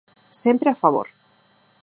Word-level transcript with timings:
Sempre 0.43 0.69
a 0.71 0.79
favor. 0.81 1.07